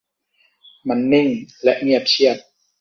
[0.87, 1.27] มันนิ่ง
[1.63, 2.37] และเงียบเชียบ